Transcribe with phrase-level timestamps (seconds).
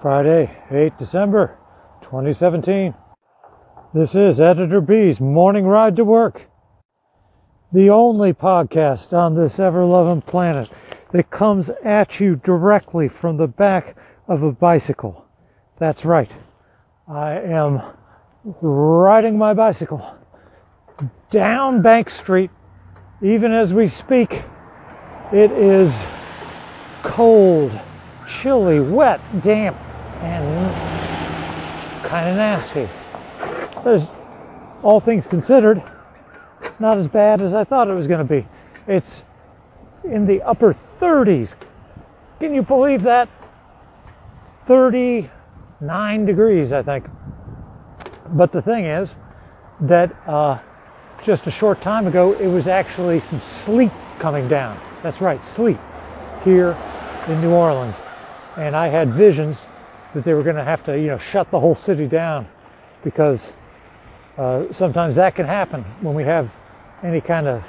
[0.00, 1.58] Friday, 8 December
[2.02, 2.94] 2017.
[3.92, 6.42] This is Editor B's Morning Ride to Work,
[7.72, 10.70] the only podcast on this ever loving planet
[11.10, 13.96] that comes at you directly from the back
[14.28, 15.26] of a bicycle.
[15.80, 16.30] That's right,
[17.08, 17.82] I am
[18.62, 20.16] riding my bicycle
[21.30, 22.52] down Bank Street
[23.20, 24.44] even as we speak.
[25.32, 25.92] It is
[27.02, 27.72] cold,
[28.28, 29.76] chilly, wet, damp,
[30.20, 32.88] and kind of nasty.
[33.84, 34.08] But
[34.82, 35.82] all things considered,
[36.62, 38.46] it's not as bad as I thought it was going to be.
[38.86, 39.22] It's
[40.04, 41.54] in the upper 30s.
[42.40, 43.28] Can you believe that?
[44.66, 47.06] 39 degrees, I think.
[48.30, 49.16] But the thing is
[49.80, 50.58] that uh,
[51.22, 54.80] just a short time ago, it was actually some sleet coming down.
[55.02, 55.78] That's right, sleet
[56.44, 56.76] here
[57.28, 57.96] in New Orleans.
[58.56, 59.66] And I had visions
[60.14, 62.46] that they were going to have to, you know, shut the whole city down
[63.02, 63.52] because
[64.36, 66.50] uh, sometimes that can happen when we have
[67.02, 67.64] any kind of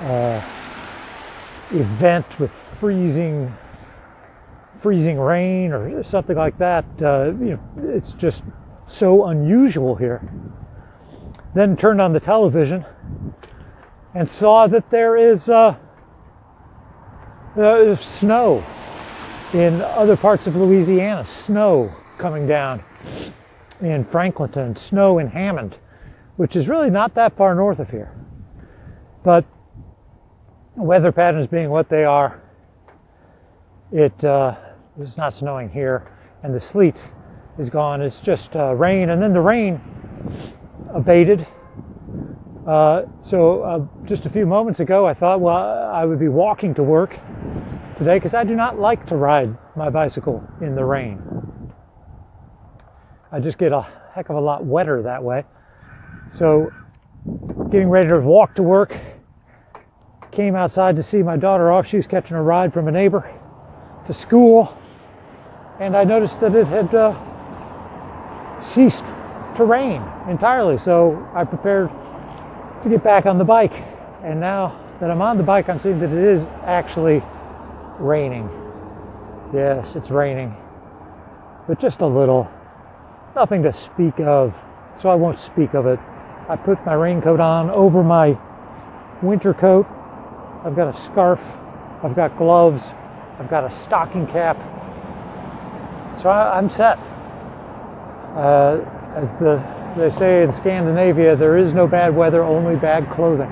[0.00, 0.42] uh,
[1.72, 3.52] event with freezing
[4.78, 6.84] freezing rain or something like that.
[7.02, 7.60] Uh, you know,
[7.94, 8.42] it's just
[8.86, 10.22] so unusual here.
[11.54, 12.86] Then turned on the television
[14.14, 15.76] and saw that there is uh,
[17.58, 18.64] uh, snow
[19.52, 22.84] in other parts of Louisiana, snow coming down
[23.80, 25.76] in Franklinton, snow in Hammond,
[26.36, 28.14] which is really not that far north of here.
[29.24, 29.44] But
[30.76, 32.40] weather patterns being what they are,
[33.90, 34.54] it uh,
[35.00, 36.06] is not snowing here,
[36.44, 36.96] and the sleet
[37.58, 38.00] is gone.
[38.02, 39.80] It's just uh, rain, and then the rain
[40.94, 41.44] abated.
[42.68, 46.72] Uh, so uh, just a few moments ago, I thought, well, I would be walking
[46.74, 47.18] to work
[48.00, 51.20] today because I do not like to ride my bicycle in the rain.
[53.30, 55.44] I just get a heck of a lot wetter that way.
[56.32, 56.72] So,
[57.70, 58.96] getting ready to walk to work,
[60.32, 61.86] came outside to see my daughter off.
[61.86, 63.30] She was catching a ride from a neighbor
[64.06, 64.74] to school,
[65.78, 69.04] and I noticed that it had uh, ceased
[69.56, 70.78] to rain entirely.
[70.78, 71.90] So I prepared
[72.82, 73.74] to get back on the bike.
[74.24, 77.22] And now that I'm on the bike, I'm seeing that it is actually
[78.00, 78.48] raining.
[79.52, 80.56] Yes, it's raining,
[81.68, 82.50] but just a little.
[83.34, 84.54] Nothing to speak of,
[85.00, 86.00] so I won't speak of it.
[86.48, 88.38] I put my raincoat on over my
[89.22, 89.86] winter coat.
[90.64, 91.40] I've got a scarf.
[92.02, 92.90] I've got gloves.
[93.38, 94.56] I've got a stocking cap.
[96.20, 96.98] So I, am set.
[98.36, 98.80] Uh,
[99.16, 99.62] as the
[99.96, 103.50] they say in Scandinavia, there is no bad weather, only bad clothing.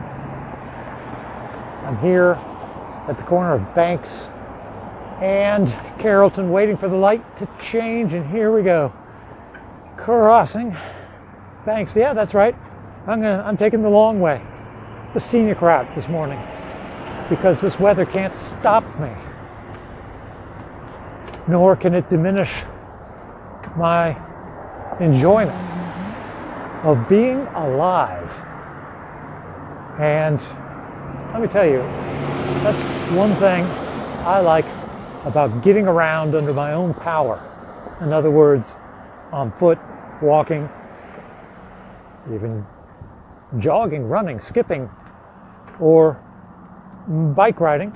[1.85, 2.33] I'm here
[3.09, 4.29] at the corner of Banks
[5.21, 5.69] and
[6.01, 8.93] Carrollton, waiting for the light to change, and here we go.
[9.97, 10.77] Crossing
[11.67, 11.97] Banks.
[11.97, 12.55] Yeah, that's right.
[13.07, 13.43] I'm gonna.
[13.45, 14.41] I'm taking the long way,
[15.15, 16.41] the scenic route this morning,
[17.29, 19.11] because this weather can't stop me,
[21.49, 22.53] nor can it diminish
[23.77, 24.17] my
[25.01, 25.59] enjoyment
[26.85, 28.31] of being alive.
[29.99, 30.41] And
[31.33, 31.79] let me tell you,
[32.63, 33.65] that's one thing
[34.25, 34.78] I like
[35.25, 37.41] about getting around under my own power.
[38.01, 38.75] In other words,
[39.33, 39.79] on foot,
[40.23, 40.69] walking,
[42.33, 42.65] even
[43.59, 44.89] jogging, running, skipping,
[45.81, 46.21] or
[47.09, 47.93] bike riding.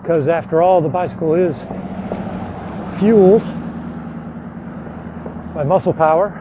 [0.00, 1.62] Because after all, the bicycle is
[2.98, 3.42] fueled
[5.54, 6.38] by muscle power,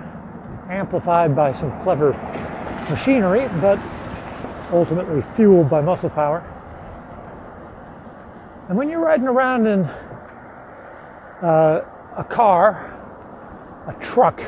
[0.70, 2.12] amplified by some clever
[2.90, 3.80] machinery, but
[4.72, 6.44] ultimately fueled by muscle power.
[8.72, 9.84] And when you're riding around in
[11.44, 11.84] uh,
[12.16, 12.98] a car,
[13.86, 14.40] a truck,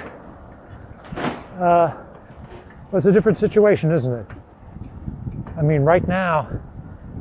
[1.60, 4.26] uh, well, it's a different situation, isn't it?
[5.58, 6.48] I mean, right now,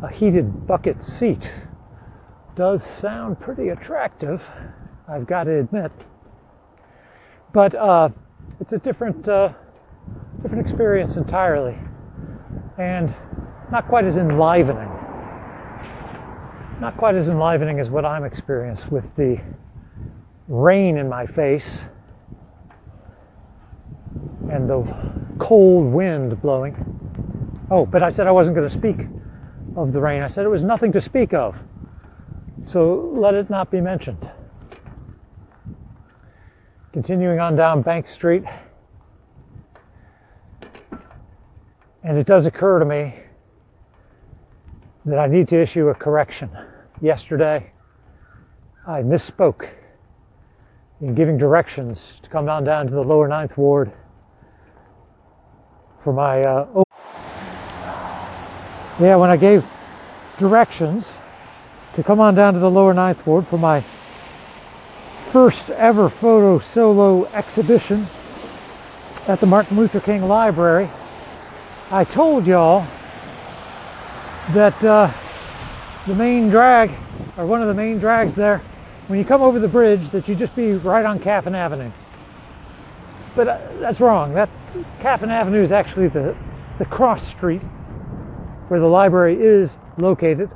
[0.01, 1.51] a heated bucket seat
[2.55, 4.49] does sound pretty attractive,
[5.09, 5.91] I've got to admit.
[7.53, 8.11] But uh,
[8.61, 9.53] it's a different, uh,
[10.41, 11.77] different experience entirely,
[12.79, 13.13] and
[13.73, 15.02] not quite as enlivening
[16.83, 19.41] not quite as enlivening as what I'm experiencing with the
[20.49, 21.85] rain in my face
[24.51, 24.83] and the
[25.39, 26.75] cold wind blowing.
[27.71, 29.07] Oh, but I said I wasn't going to speak
[29.77, 30.23] of the rain.
[30.23, 31.57] I said it was nothing to speak of.
[32.65, 34.29] So let it not be mentioned.
[36.93, 38.43] Continuing on down Bank Street.
[42.03, 43.22] And it does occur to me
[45.05, 46.51] that I need to issue a correction.
[47.01, 47.73] Yesterday
[48.87, 49.69] I misspoke
[51.01, 53.91] in giving directions to come on down to the lower ninth ward
[56.05, 56.85] for my uh, oh,
[59.01, 59.65] yeah when i gave
[60.39, 61.13] directions
[61.95, 63.81] to come on down to the lower ninth ward for my
[65.31, 68.07] first ever photo solo exhibition
[69.27, 70.89] at the martin luther king library
[71.91, 72.87] i told y'all
[74.53, 75.11] that uh,
[76.07, 76.91] the main drag
[77.39, 78.59] or one of the main drags there
[79.07, 81.91] when you come over the bridge that you just be right on Caffin Avenue.
[83.35, 84.35] But uh, that's wrong.
[84.35, 84.51] That
[85.01, 86.37] Caffin Avenue is actually the,
[86.79, 87.63] the cross street
[88.69, 90.51] where the library is located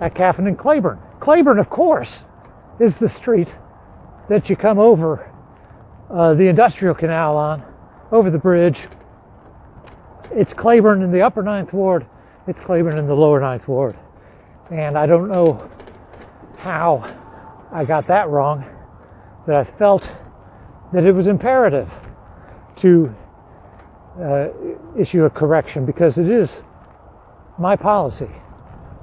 [0.00, 0.98] at Caffin and Claiborne.
[1.20, 2.22] Claiborne, of course,
[2.78, 3.48] is the street
[4.28, 5.32] that you come over
[6.10, 7.62] uh, the industrial canal on,
[8.12, 8.80] over the bridge.
[10.32, 12.06] It's Claiborne in the upper ninth ward,
[12.46, 13.96] it's Claiborne in the lower ninth ward.
[14.70, 15.70] And I don't know
[16.56, 17.04] how
[17.72, 18.64] I got that wrong,
[19.46, 20.10] but I felt
[20.92, 21.92] that it was imperative
[22.76, 23.14] to
[24.20, 24.48] uh,
[24.98, 26.62] issue a correction because it is
[27.58, 28.30] my policy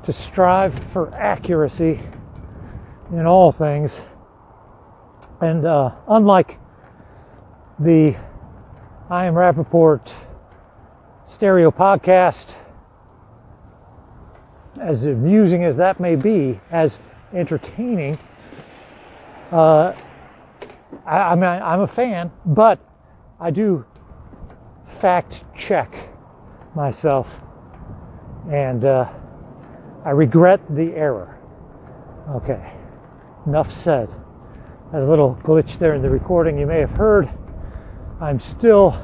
[0.04, 2.00] to strive for accuracy
[3.12, 4.02] in all things.
[5.42, 6.60] And uh, unlike
[7.80, 8.16] the
[9.10, 10.12] I Am Rapaport
[11.26, 12.48] stereo podcast,
[14.80, 17.00] as amusing as that may be, as
[17.34, 18.18] entertaining,
[19.52, 19.94] uh,
[21.06, 22.80] I, I mean, I'm a fan, but
[23.40, 23.86] I do
[24.88, 26.10] fact check
[26.76, 27.42] myself,
[28.50, 29.10] and uh,
[30.06, 31.38] I regret the error.
[32.30, 32.74] Okay,
[33.46, 34.10] enough said.
[34.94, 37.30] A little glitch there in the recording you may have heard.
[38.22, 39.00] I'm still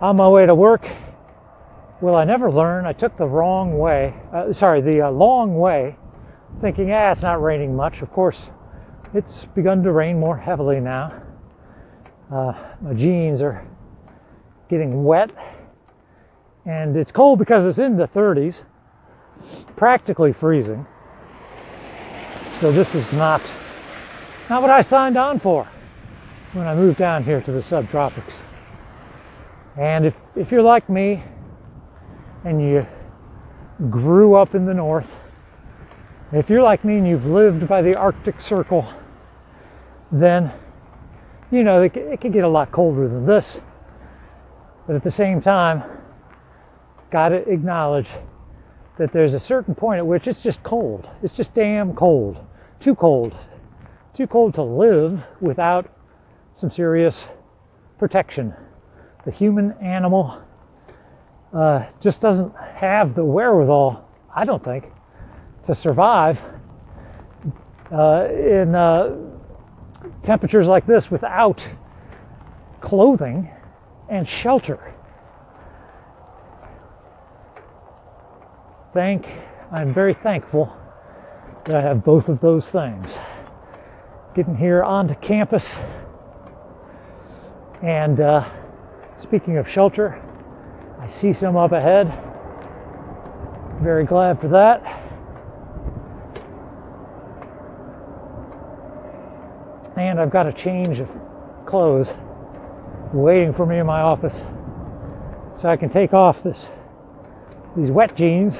[0.00, 0.88] on my way to work
[2.06, 2.86] Will I never learn?
[2.86, 5.96] I took the wrong way, uh, sorry, the uh, long way,
[6.60, 8.00] thinking, ah, it's not raining much.
[8.00, 8.48] Of course,
[9.12, 11.20] it's begun to rain more heavily now.
[12.32, 13.66] Uh, my jeans are
[14.70, 15.32] getting wet,
[16.64, 18.62] and it's cold because it's in the 30s,
[19.74, 20.86] practically freezing.
[22.52, 23.42] So this is not
[24.48, 25.66] not what I signed on for
[26.52, 28.42] when I moved down here to the subtropics.
[29.76, 31.24] And if, if you're like me,
[32.44, 32.86] and you
[33.90, 35.18] grew up in the north,
[36.32, 38.86] if you're like me and you've lived by the Arctic Circle,
[40.10, 40.52] then
[41.50, 43.60] you know it, it can get a lot colder than this.
[44.86, 45.82] But at the same time,
[47.10, 48.08] got to acknowledge
[48.98, 51.08] that there's a certain point at which it's just cold.
[51.22, 52.38] It's just damn cold.
[52.80, 53.36] Too cold.
[54.14, 55.90] Too cold to live without
[56.54, 57.26] some serious
[57.98, 58.54] protection.
[59.24, 60.40] The human animal
[61.52, 64.84] uh, just doesn't have the wherewithal, I don't think,
[65.66, 66.42] to survive
[67.92, 69.16] uh, in uh,
[70.22, 71.66] temperatures like this without
[72.80, 73.50] clothing
[74.08, 74.94] and shelter.
[78.92, 79.28] Thank,
[79.72, 80.74] I'm very thankful
[81.64, 83.18] that I have both of those things.
[84.34, 85.76] Getting here onto campus,
[87.82, 88.48] and uh,
[89.18, 90.22] speaking of shelter,
[91.00, 92.12] I see some up ahead.
[93.82, 94.82] Very glad for that.
[99.96, 101.08] And I've got a change of
[101.66, 102.12] clothes
[103.12, 104.42] waiting for me in my office
[105.54, 106.66] so I can take off this
[107.76, 108.58] these wet jeans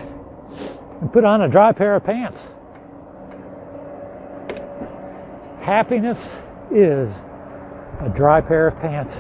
[1.00, 2.49] and put on a dry pair of pants.
[5.60, 6.28] Happiness
[6.70, 7.18] is
[8.00, 9.18] a dry pair of pants.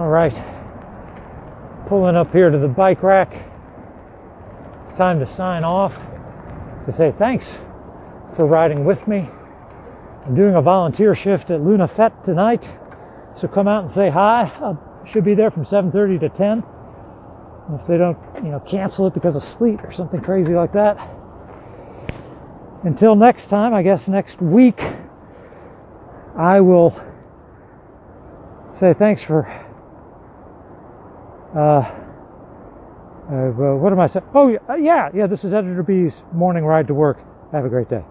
[0.00, 0.32] All right,
[1.86, 3.36] pulling up here to the bike rack.
[4.88, 5.94] It's time to sign off
[6.86, 7.58] to say thanks
[8.34, 9.28] for riding with me.
[10.24, 12.70] I'm doing a volunteer shift at Luna Fête tonight,
[13.34, 14.44] so come out and say hi.
[14.44, 14.74] I
[15.06, 16.64] should be there from 7:30 to 10.
[17.74, 20.96] If they don't, you know, cancel it because of sleet or something crazy like that.
[22.84, 24.82] Until next time, I guess next week,
[26.38, 26.98] I will
[28.72, 29.66] say thanks for
[31.54, 31.58] uh,
[33.30, 34.26] uh, what am I saying?
[34.34, 37.18] Oh, yeah, yeah, this is Editor B's morning ride to work.
[37.52, 38.04] Have a great day.